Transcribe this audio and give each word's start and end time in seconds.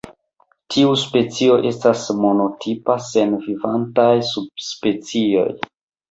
Tiu 0.75 0.93
specio 0.99 1.57
estas 1.71 2.05
monotipa 2.21 2.95
sen 3.09 3.35
vivantaj 3.43 4.07
subspecioj. 4.31 5.45